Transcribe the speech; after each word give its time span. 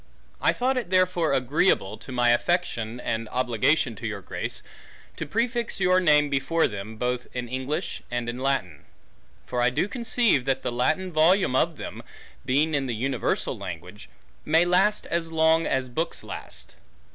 I 0.41 0.51
thought 0.51 0.77
it 0.77 0.89
therefore 0.89 1.31
agreeable, 1.31 1.95
to 1.95 2.11
my 2.11 2.31
Affection, 2.31 2.99
and 2.99 3.29
Obligation 3.29 3.95
to 3.97 4.07
your 4.07 4.21
Grace, 4.23 4.63
to 5.17 5.27
prefix 5.27 5.79
your 5.79 5.99
Name 5.99 6.27
before 6.27 6.65
them, 6.65 6.95
both 6.97 7.27
in 7.35 7.47
English, 7.47 8.01
and 8.09 8.27
in 8.27 8.39
Latine. 8.41 8.85
For 9.45 9.61
I 9.61 9.69
doe 9.69 9.87
conceive, 9.87 10.45
that 10.45 10.63
the 10.63 10.71
Latine 10.71 11.11
Volume 11.11 11.55
of 11.55 11.77
them, 11.77 12.01
(being 12.47 12.73
in 12.73 12.87
the 12.87 12.95
Universall 12.95 13.55
Language) 13.55 14.09
may 14.43 14.65
last, 14.65 15.05
as 15.11 15.31
long 15.31 15.67
as 15.67 15.87
Bookes 15.87 16.23
last. 16.23 16.73